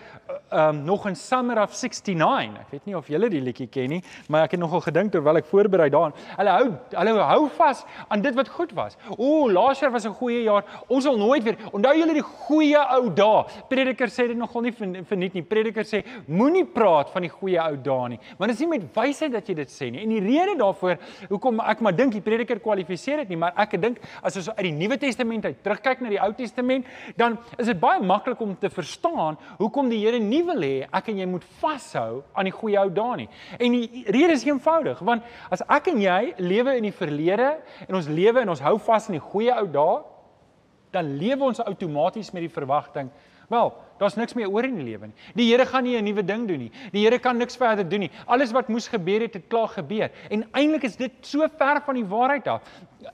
[0.50, 2.58] um nog in Summer of 69.
[2.62, 5.40] Ek weet nie of julle die liedjie ken nie, maar ek het nogal gedink terwyl
[5.40, 6.16] ek voorberei daaraan.
[6.38, 8.98] Hulle hou hulle hou vas aan dit wat goed was.
[9.16, 10.64] O, laas jaar was 'n goeie jaar.
[10.88, 13.44] Ons sal nooit weer onthou julle die goeie ou dae.
[13.68, 15.42] Prediker sê dit nogal nie verniet nie.
[15.42, 18.20] Prediker sê moenie praat van die goeie ou dae nie.
[18.38, 20.02] Want dit is nie met wysheid dat jy dit sê nie.
[20.02, 23.76] En die rede daarvoor hoekom ek maar dink die prediker kwalifiseer dit nie, maar ek
[23.82, 26.86] dink as ons uit die Nuwe Testament uit terugkyk na die Ou Testament,
[27.18, 31.10] dan is dit baie maklik om te verstaan hoekom die Here nie wil hê ek
[31.12, 33.28] en jy moet vashou aan die goeie ou dae nie.
[33.58, 37.52] En die rede is eenvoudig, want as ek en jy lewe in die verlede
[37.88, 40.00] en ons lewe en ons hou vas aan die goeie ou dae,
[40.92, 43.08] dan lewe ons outomaties met die verwagting,
[43.52, 45.14] wel, Daar's niks meer oor in die lewe nie.
[45.38, 46.72] Die Here gaan nie 'n nuwe ding doen nie.
[46.92, 48.10] Die Here kan niks verder doen nie.
[48.26, 50.10] Alles wat moes gebeur het, het klaar gebeur.
[50.30, 52.62] En eintlik is dit so ver van die waarheid af.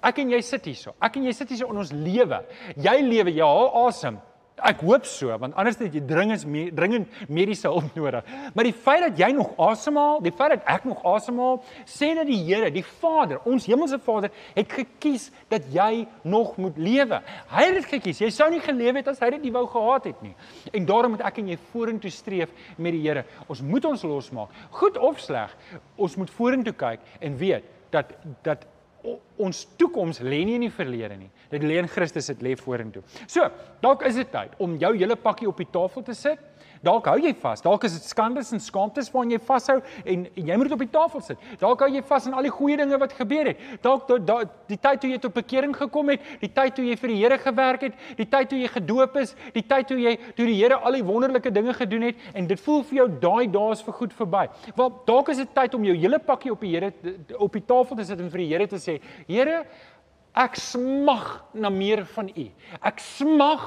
[0.03, 0.95] Ek en jy sit hierso.
[1.01, 2.45] Ek en jy sit hierso in ons lewe.
[2.77, 4.19] Jy lewe, jy haal asem.
[4.65, 6.45] Ek hoop so, want anders het jy dringend
[6.77, 8.27] dringend mediese hulp nodig.
[8.55, 12.27] Maar die feit dat jy nog asemhaal, die feit dat ek nog asemhaal, sê dat
[12.29, 17.21] die Here, die Vader, ons hemelse Vader, het gekies dat jy nog moet lewe.
[17.53, 18.23] Hy het dit gekies.
[18.25, 20.35] Jy sou nie geleef het as hy dit nie wou gehad het nie.
[20.73, 23.27] En daarom moet ek en jy vorentoe streef met die Here.
[23.49, 24.55] Ons moet ons losmaak.
[24.81, 25.55] Goed of sleg,
[25.97, 28.13] ons moet vorentoe kyk en weet dat
[28.45, 28.67] dat
[29.39, 31.31] ons toekoms lê nie in die verlede nie.
[31.51, 33.03] Dit lê in Christus, dit lê vorentoe.
[33.27, 33.49] So,
[33.81, 36.45] dalk is dit tyd om jou hele pakkie op die tafel te sit
[36.85, 37.63] Dalk hou jy vas.
[37.65, 40.85] Dalk is dit skandes en skaamtes waaraan jy vashou en, en jy moet dit op
[40.85, 41.49] die tafel sit.
[41.61, 43.65] Dalk hou jy vas aan al die goeie dinge wat gebeur het.
[43.85, 44.39] Dalk da,
[44.71, 47.39] die tyd toe jy tot bekering gekom het, die tyd toe jy vir die Here
[47.43, 50.79] gewerk het, die tyd toe jy gedoop is, die tyd toe jy toe die Here
[50.79, 53.99] al die wonderlike dinge gedoen het en dit voel vir jou daai dae is vir
[53.99, 54.47] goed verby.
[54.79, 56.93] Wel, dalk is dit tyd om jou hele pakkie op die Here
[57.39, 59.65] op die tafel te sit en vir die Here te sê: "Here,
[60.39, 62.45] Ek smag na meer van U.
[62.87, 63.63] Ek smag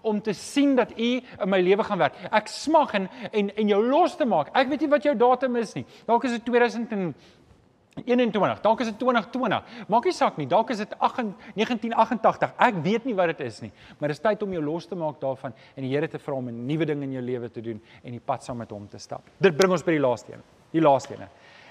[0.00, 2.16] om te sien dat U in my lewe gaan werk.
[2.32, 4.48] Ek smag en en en jou los te maak.
[4.56, 5.84] Ek weet nie wat jou datum is nie.
[6.08, 9.62] Dalk is dit 2021, dalk is dit 2020.
[9.92, 10.48] Maak nie saak nie.
[10.48, 12.56] Dalk is dit 1988.
[12.56, 14.96] Ek weet nie wat dit is nie, maar dit is tyd om jou los te
[14.96, 17.60] maak daarvan en die Here te vra om 'n nuwe ding in jou lewe te
[17.60, 19.22] doen en die pad saam met hom te stap.
[19.40, 20.42] Dit bring ons by die laaste een.
[20.72, 21.28] Die laaste een.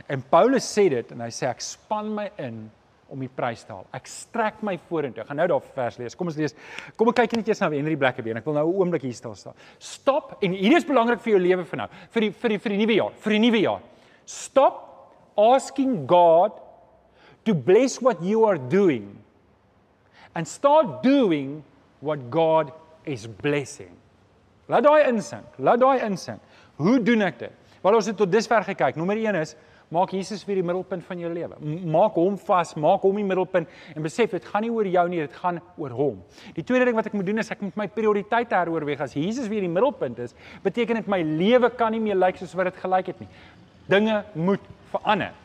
[0.07, 2.71] En Paulus sê dit en hy sê ek span my in
[3.13, 3.85] om die prys te haal.
[3.93, 5.21] Ek strek my vorentoe.
[5.23, 6.17] Ek gaan nou daar vers lees.
[6.17, 6.55] Kom ons lees.
[6.97, 8.39] Kom ek kyk net eers na Henry Blackburn.
[8.41, 9.53] Ek wil nou 'n oomblik hier stil staan.
[9.79, 11.87] Stop en hier is belangrik vir jou lewe vir nou.
[12.09, 13.81] Vir die vir die vir die nuwe jaar, vir die nuwe jaar.
[14.25, 14.73] Stop
[15.37, 16.51] asking God
[17.45, 19.23] to bless what you are doing
[20.35, 21.63] and start doing
[21.99, 22.71] what God
[23.05, 23.91] is blessing.
[24.67, 25.45] Laat daai insink.
[25.59, 26.39] Laat daai insink.
[26.75, 27.51] Hoe doen ek dit?
[27.83, 28.95] Wel ons het tot dusver gekyk.
[28.95, 29.55] Nommer 1 is
[29.93, 31.59] Maak Jesus weer die middelpunt van jou lewe.
[31.93, 35.21] Maak hom vas, maak hom die middelpunt en besef dit gaan nie oor jou nie,
[35.21, 36.23] dit gaan oor hom.
[36.55, 39.03] Die tweede ding wat ek moet doen is ek moet my prioriteite heroorweeg.
[39.05, 40.33] As Jesus weer die middelpunt is,
[40.65, 43.29] beteken dit my lewe kan nie meer lyk soos wat dit gelyk het nie.
[43.91, 45.35] Dinge moet verander.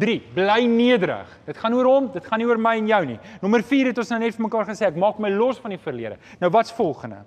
[0.00, 0.16] 3.
[0.34, 1.28] Bly nederig.
[1.44, 3.18] Dit gaan oor hom, dit gaan nie oor my en jou nie.
[3.42, 5.80] Nommer 4 het ons nou net vir mekaar gesê, ek maak my los van die
[5.82, 6.16] verlede.
[6.40, 7.20] Nou wat's volgende?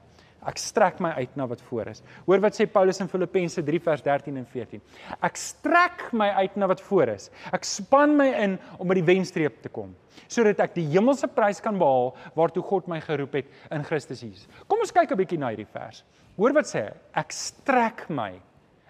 [0.45, 2.03] Ek strek my uit na wat voor is.
[2.25, 4.81] Hoor wat sê Paulus in Filippense 3 vers 13 en 14.
[5.25, 7.29] Ek strek my uit na wat voor is.
[7.53, 9.95] Ek span my in om by die wenstreep te kom
[10.31, 14.47] sodat ek die hemelse prys kan behaal waartoe God my geroep het in Christus Jesus.
[14.67, 16.03] Kom ons kyk 'n bietjie na hierdie vers.
[16.38, 16.93] Hoor wat sê hy?
[17.13, 18.31] Ek strek my.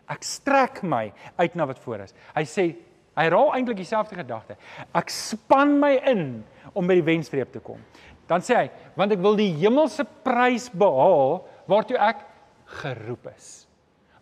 [0.07, 2.13] Ek strek my uit na wat voor is.
[2.35, 2.75] Hy sê
[3.15, 4.57] hy raal eintlik dieselfde gedagte.
[4.93, 7.79] Ek span my in om by die wenstreep te kom.
[8.29, 12.23] Dan sê hy, want ek wil die hemelse prys behaal waartoe ek
[12.81, 13.49] geroep is.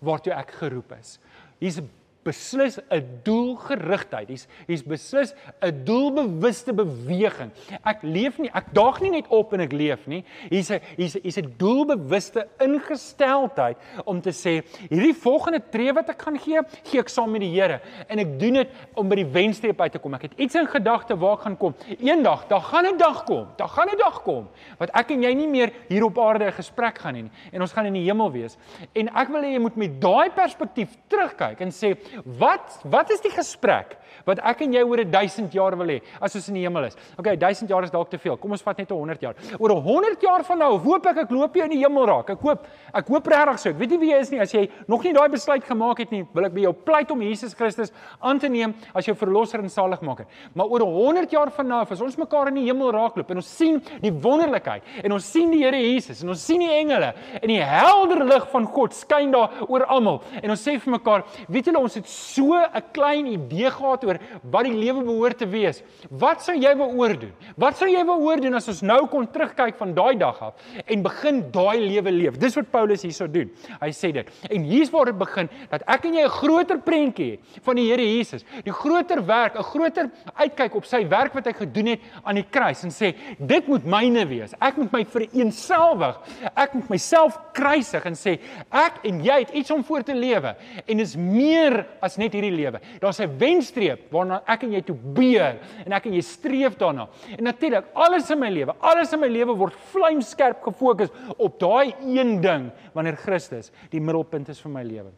[0.04, 1.18] Waartoe ek geroep is.
[1.64, 1.80] Hier's
[2.24, 4.28] beslis 'n doelgerigtheid.
[4.28, 7.52] Hier's hier's beslis 'n doelbewuste beweging.
[7.84, 10.24] Ek leef nie, ek daag nie net op en ek leef nie.
[10.50, 16.22] Hier's 'n hier's hier's 'n doelbewuste ingesteldheid om te sê, hierdie volgende tree wat ek
[16.22, 19.32] gaan gee, gee ek saam met die Here en ek doen dit om by die
[19.32, 20.14] wenstreep uit te kom.
[20.14, 21.76] Ek het iets in gedagte waar ek gaan kom.
[22.00, 23.48] Eendag, daar gaan 'n dag kom.
[23.58, 26.52] Daar gaan 'n dag kom wat ek en jy nie meer hier op aarde 'n
[26.52, 28.58] gesprek gaan hê nie en ons gaan in die hemel wees.
[28.96, 31.96] En ek wil hê jy moet met daai perspektief terugkyk en sê,
[32.40, 33.98] wat wat is die gesprek
[34.28, 36.98] wat ek en jy oor 1000 jaar wil hê as ons in die hemel is?
[37.20, 38.38] Okay, 1000 jaar is dalk te veel.
[38.40, 39.36] Kom ons vat net 100 jaar.
[39.58, 42.30] Oor 100 jaar van nou, hoop ek ek loop jou in die hemel raak.
[42.36, 43.74] Ek hoop ek hoop regtig so.
[43.74, 44.42] Ek weet nie wie jy is nie.
[44.44, 47.24] As jy nog nie daai besluit gemaak het nie, wil ek by jou pleit om
[47.26, 50.30] Jesus Christus aan te neem as jou verlosser en saligmaker.
[50.54, 53.52] Maar oor 100 jaar van nou, as ons mekaar in die hemel raakloop en ons
[53.58, 57.48] sien die wonderlikheid en ons sien die Here Jesus en ons sien die engele en
[57.48, 61.70] die helder lig van God skyn daar oor almal en ons sê vir mekaar, weet
[61.70, 65.84] julle ons so 'n klein idee gehad oor wat die lewe behoort te wees.
[66.10, 67.34] Wat sou jy wou oordoen?
[67.56, 70.54] Wat sou jy wou oordoen as ons nou kon terugkyk van daai dag af
[70.86, 72.38] en begin daai lewe leef?
[72.38, 73.52] Dis wat Paulus hierso doen.
[73.82, 74.28] Hy sê dit.
[74.50, 77.90] En hier's waar dit begin dat ek en jy 'n groter prentjie het van die
[77.90, 78.44] Here Jesus.
[78.64, 82.48] Die groter werk, 'n groter uitkyk op sy werk wat hy gedoen het aan die
[82.50, 84.54] kruis en sê dit moet myne wees.
[84.60, 86.20] Ek moet my vereenselwig.
[86.56, 88.40] Ek moet myself kruisig en sê
[88.72, 90.56] ek en jy het iets om voor te lewe
[90.88, 92.80] en is meer as net hierdie lewe.
[93.00, 97.08] Daar's 'n wenstreep waarna ek en jy toe beer en ek en jy streef daarna.
[97.38, 101.94] En natuurlik, alles in my lewe, alles in my lewe word vlamskerp gefokus op daai
[102.02, 105.12] een ding wanneer Christus die middelpunt is van my lewe.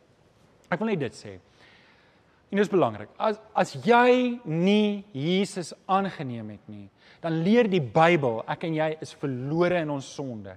[0.70, 1.40] Ek wil net dit sê.
[2.52, 3.10] En dit is belangrik.
[3.18, 6.90] As as jy nie Jesus aangeneem het nie,
[7.22, 10.54] dan leer die Bybel ek en jy is verlore in ons sonde.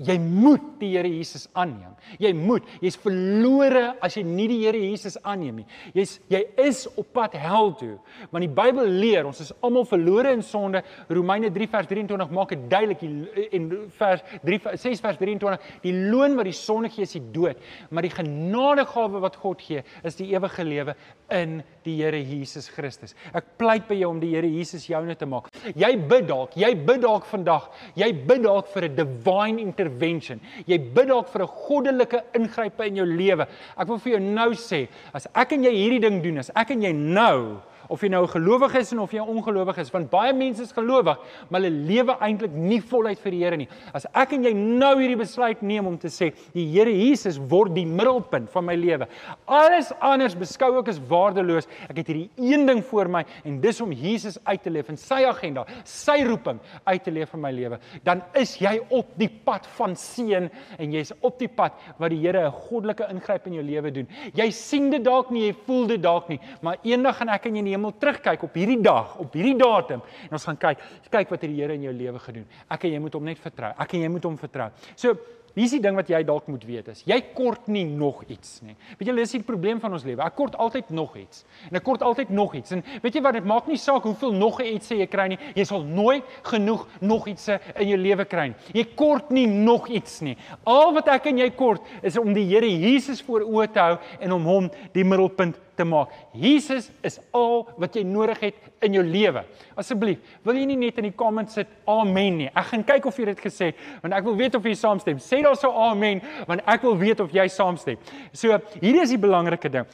[0.00, 1.92] Jy moet die Here Jesus aanneem.
[2.16, 2.64] Jy moet.
[2.80, 5.66] Jy's verlore as jy nie die Here Jesus aanneem nie.
[5.92, 7.98] Jy's jy is op pad hel toe.
[8.32, 10.80] Want die Bybel leer ons is almal verlore in sonde.
[11.12, 13.04] Romeine 3 vers 23 maak dit duidelik
[13.52, 17.60] en vers 3 6 vers 23 die loon wat die sonde gee is die dood,
[17.92, 20.96] maar die genadegawe wat God gee is die ewige lewe
[21.36, 23.12] in die Here Jesus Christus.
[23.36, 25.51] Ek pleit by jou om die Here Jesus joune te maak.
[25.74, 27.68] Jy bid dalk, jy bid dalk vandag.
[27.94, 30.40] Jy bid dalk vir 'n divine intervention.
[30.66, 33.46] Jy bid dalk vir 'n goddelike ingrype in jou lewe.
[33.78, 36.70] Ek wil vir jou nou sê, as ek en jy hierdie ding doen, as ek
[36.70, 37.60] en jy nou
[37.92, 40.62] of jy nou 'n gelowige is en of jy 'n ongelowige is, want baie mense
[40.62, 41.18] is gelowig,
[41.50, 43.68] maar hulle lewe eintlik nie voluit vir die Here nie.
[43.92, 47.74] As ek en jy nou hierdie besluit neem om te sê, die Here Jesus word
[47.74, 49.06] die middelpunt van my lewe.
[49.46, 51.66] Alles anders beskou ek as waardeloos.
[51.90, 54.96] Ek het hierdie een ding voor my en dis om Jesus uit te leef in
[54.96, 57.78] sy agenda, sy roeping uit te leef in my lewe.
[58.04, 62.22] Dan is jy op die pad van seën en jy's op die pad wat die
[62.22, 64.08] Here 'n goddelike ingryp in jou lewe doen.
[64.34, 67.56] Jy sien dit dalk nie, jy voel dit dalk nie, maar eendag gaan ek en
[67.56, 71.42] jy hemel terugkyk op hierdie dag, op hierdie datum en ons gaan kyk, kyk wat
[71.42, 72.46] het die Here in jou lewe gedoen.
[72.70, 73.70] Ek en jy moet hom net vertrou.
[73.82, 74.70] Ek en jy moet hom vertrou.
[74.96, 75.16] So
[75.52, 78.62] Hier is die ding wat jy dalk moet weet is, jy kort nie nog iets
[78.64, 78.72] nie.
[78.96, 80.22] Weet jy, dis die probleem van ons lewe.
[80.24, 81.42] Ek kort altyd nog iets.
[81.68, 82.72] En ek kort altyd nog iets.
[82.72, 85.38] En weet jy wat, dit maak nie saak hoeveel nog iets jy kry nie.
[85.58, 88.72] Jy sal nooit genoeg nog iets in jou lewe kry nie.
[88.80, 90.38] Jy kort nie nog iets nie.
[90.64, 93.98] Al wat ek en jy kort is om die Here Jesus voor oë te hou
[94.24, 96.14] en om hom die middelpunt te maak.
[96.38, 99.44] Jesus is al wat jy nodig het in jou lewe.
[99.78, 102.48] Asseblief, wil jy nie net in die comments sit amen nie.
[102.50, 105.20] Ek gaan kyk of jy dit gesê het, want ek wil weet of jy saamstem.
[105.22, 108.00] Sê daar sou amen, want ek wil weet of jy saamstem.
[108.36, 109.88] So, hier is die belangrike ding.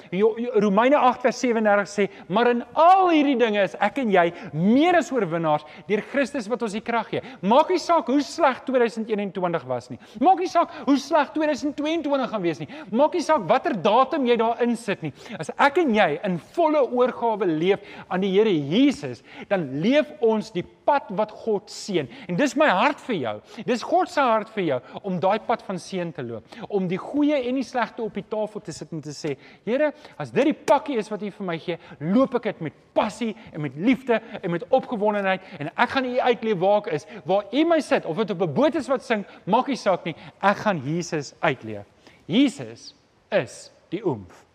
[0.59, 4.98] Romeine 8 vers 37 sê, maar in al hierdie dinge is ek en jy meer
[5.01, 7.22] as oorwinnaars deur Christus wat ons die krag gee.
[7.48, 10.01] Maak nie saak hoe sleg 2021 was nie.
[10.24, 12.68] Maak nie saak hoe sleg 2022 gaan wees nie.
[12.92, 15.12] Maak nie saak watter datum jy daarin sit nie.
[15.38, 20.50] As ek en jy in volle oorgawe leef aan die Here Jesus, dan leef ons
[20.54, 22.08] die pad wat God seën.
[22.28, 23.34] En dis my hart vir jou.
[23.68, 27.00] Dis God se hart vir jou om daai pad van seën te loop, om die
[27.00, 29.34] goeie en die slegte op die tafel te sit en te sê,
[29.66, 32.80] Here, as dit die pakkie is wat U vir my gee, loop ek dit met
[32.96, 37.08] passie en met liefde en met opgewondenheid en ek gaan U uitleef waar ek is,
[37.28, 40.04] waar U my sit, of dit op 'n boot is wat sing, maak nie saak
[40.04, 41.86] nie, ek gaan Jesus uitleef.
[42.26, 42.94] Jesus
[43.30, 44.47] is die oomf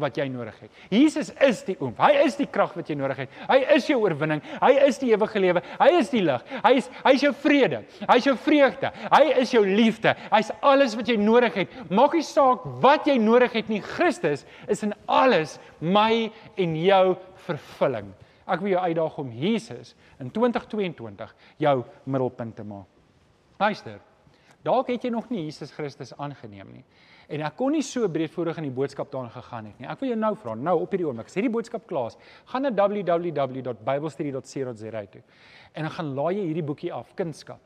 [0.00, 0.82] wat jy nodig het.
[0.92, 1.94] Jesus is die oom.
[1.98, 3.38] Hy is die krag wat jy nodig het.
[3.48, 4.42] Hy is jou oorwinning.
[4.62, 5.62] Hy is die ewige lewe.
[5.80, 6.44] Hy is die lig.
[6.64, 7.82] Hy is hy is jou vrede.
[8.08, 8.92] Hy is jou vreugde.
[9.12, 10.14] Hy is jou liefde.
[10.32, 11.80] Hy's alles wat jy nodig het.
[11.90, 13.82] Maak nie saak wat jy nodig het nie.
[13.84, 17.04] Christus is in alles my en jou
[17.46, 18.12] vervulling.
[18.50, 22.88] Ek wil jou uitdaag om Jesus in 2022 jou middelpunt te maak.
[23.60, 24.00] Luister.
[24.64, 26.84] Dalk het jy nog nie Jesus Christus aangeneem nie.
[27.30, 29.86] En ek kon nie so breedvoerig in die boodskap daarin gegaan het nie.
[29.92, 32.18] Ek wil jou nou vra, nou op hierdie oomblik, as hierdie boodskap klaar is,
[32.50, 35.22] gaan na www.biblestudy.co.za toe.
[35.70, 37.60] En dan gaan laai jy hierdie boekie af, Kunskap.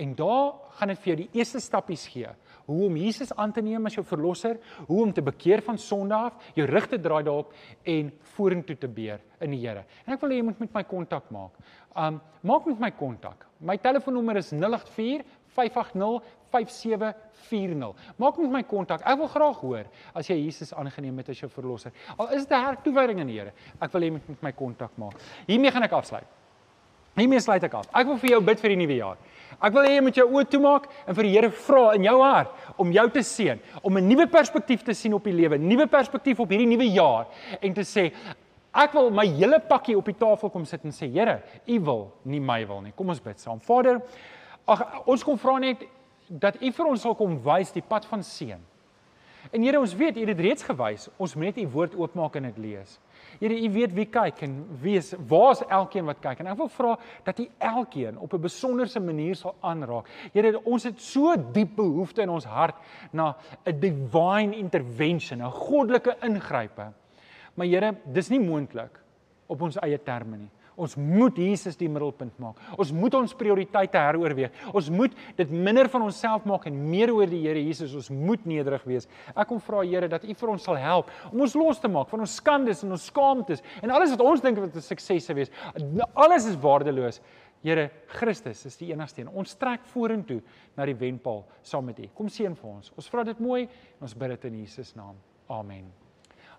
[0.00, 2.30] En daar gaan dit vir jou die eerste stappies gee.
[2.64, 6.14] Hoe om Jesus aan te neem as jou verlosser, hoe om te bekeer van sonde
[6.16, 7.52] af, jou rug te draai daarop
[7.84, 9.84] en vorentoe te beer in die Here.
[10.06, 11.52] En ek wil hê jy moet met my kontak maak.
[11.92, 13.44] Um maak met my kontak.
[13.60, 15.22] My telefoonnommer is 084
[15.54, 16.20] 580
[16.52, 17.94] 5740.
[18.16, 19.00] Maak met my kontak.
[19.08, 21.92] Ek wil graag hoor as jy Jesus aangeneem het as jou verlosser.
[22.18, 23.52] Al is dit 'n hertoewyding aan die Here.
[23.80, 25.16] Ek wil hê jy moet met my kontak maak.
[25.46, 26.26] Hiermee gaan ek afsluit.
[27.16, 27.88] Hiermee sluit ek af.
[27.94, 29.16] Ek wil vir jou bid vir die nuwe jaar.
[29.60, 32.22] Ek wil hê jy moet jou oë toemaak en vir die Here vra in jou
[32.22, 35.86] hart om jou te seën, om 'n nuwe perspektief te sien op die lewe, nuwe
[35.86, 37.26] perspektief op hierdie nuwe jaar
[37.60, 38.12] en te sê
[38.72, 42.12] Ek wil my hele pakkie op die tafel kom sit en sê Here, U wil,
[42.24, 42.92] nie my wil nie.
[42.96, 43.60] Kom ons bid saam.
[43.60, 44.00] Vader,
[44.66, 45.86] ag ons kom vra net
[46.28, 48.60] dat U vir ons sal kom wys die pad van seën.
[49.50, 51.08] En Here, ons weet U het dit reeds gewys.
[51.18, 52.94] Ons moet net U woord oopmaak en dit lees.
[53.40, 56.44] Here, U weet wie kyk en wie is waar's elkeen wat kyk.
[56.44, 56.94] En ek wil vra
[57.26, 60.06] dat U elkeen op 'n besonderse manier sal aanraak.
[60.32, 62.76] Here, ons het so diep behoefte in ons hart
[63.12, 63.34] na
[63.66, 66.92] 'n divine intervention, 'n goddelike ingrype.
[67.54, 69.00] Maar Here, dis nie moontlik
[69.46, 70.50] op ons eie terme nie.
[70.82, 72.58] Ons moet Jesus die middelpunt maak.
[72.76, 74.54] Ons moet ons prioriteite heroorweeg.
[74.74, 77.94] Ons moet dit minder van onsself maak en meer oor die Here Jesus.
[77.98, 79.08] Ons moet nederig wees.
[79.32, 82.10] Ek kom vra Here dat U vir ons sal help om ons los te maak
[82.12, 85.34] van ons skandes en ons skaamtes en alles wat ons dink wat 'n sukses sou
[85.36, 85.50] wees.
[86.14, 87.20] Alles is waardeloos.
[87.62, 89.28] Here Christus is die enigste een.
[89.28, 90.40] Ons trek vorentoe
[90.76, 92.08] na die wenpaal saam met U.
[92.14, 92.92] Kom seën vir ons.
[92.96, 95.16] Ons vra dit mooi en ons bid dit in Jesus naam.
[95.48, 96.01] Amen.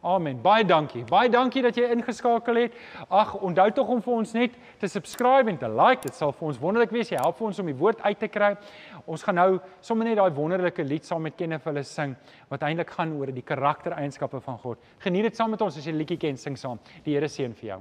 [0.03, 0.41] Amen.
[0.43, 1.05] Baie dankie.
[1.07, 2.73] Baie dankie dat jy ingeskakel het.
[3.07, 6.03] Ag, onthou tog om vir ons net te subscribe en te like.
[6.03, 7.13] Dit sal vir ons wonderlik wees.
[7.13, 8.51] Jy help vir ons om die woord uit te kry.
[9.07, 12.17] Ons gaan nou sommer net daai wonderlike lied saam met Kenneth hulle sing
[12.51, 14.83] wat eintlik gaan oor die karaktereienskappe van God.
[15.05, 16.83] Geniet dit saam met ons as jy die liedjie ken, sing saam.
[17.07, 17.79] Die Here seën vir jou.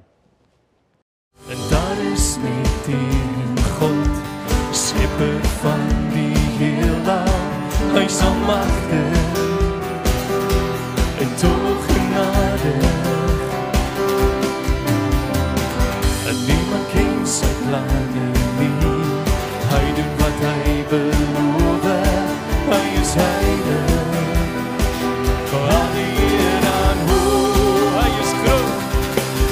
[1.50, 4.22] En daar is net die God,
[4.70, 7.35] skepper van die heelal.
[7.96, 9.21] Hy sal magte
[20.92, 21.85] beloof.
[22.68, 23.92] Hy is heilig.
[25.76, 28.85] Al die eer aan hoe hy is groot,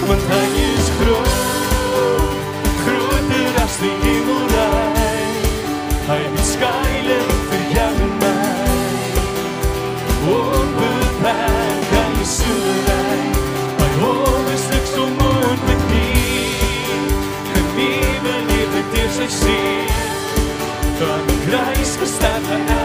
[0.08, 1.38] want hy is groot.
[2.84, 5.48] Groter as die hemelryk.
[6.10, 8.36] Hy het skuilings vir jou en my.
[10.36, 13.36] Onbeperkt, hy is soewerein.
[13.80, 16.48] By hom is niks onmoontlik nie.
[17.56, 19.79] En wie beleef het deur sy
[21.50, 21.58] seer?
[21.58, 22.79] Aan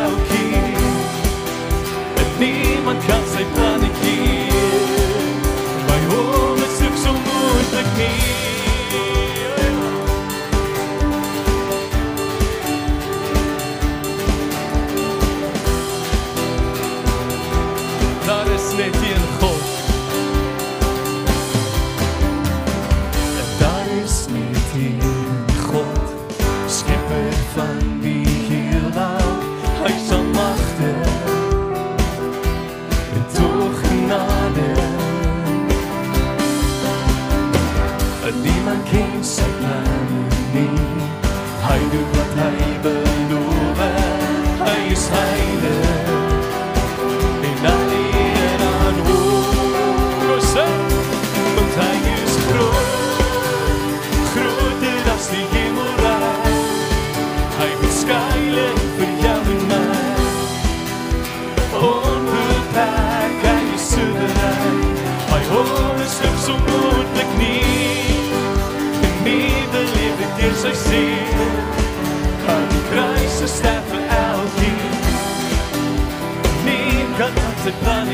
[77.66, 78.05] kan aan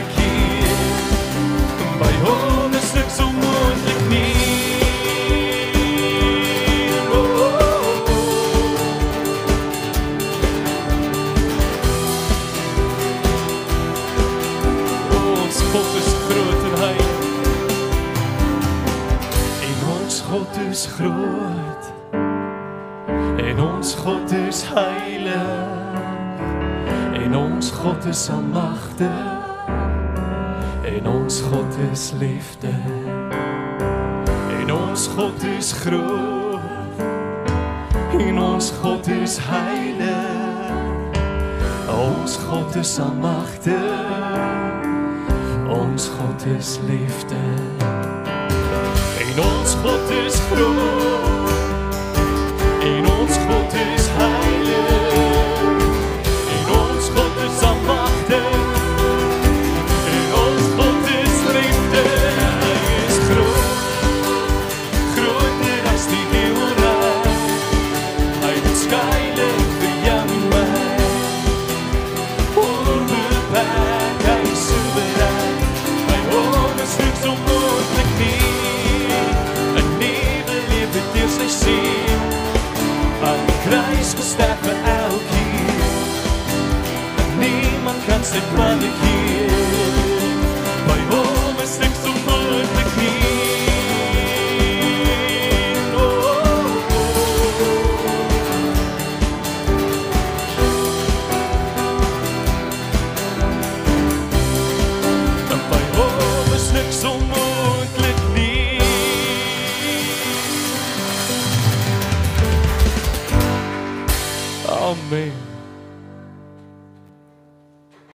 [32.41, 32.69] liefde.
[34.71, 36.59] Ons God is groot.
[38.19, 41.15] En ons God is heilig.
[41.87, 43.73] Ons God is almagtig.
[45.67, 47.43] Ons God is liefde.
[49.19, 51.30] En ons God is groot.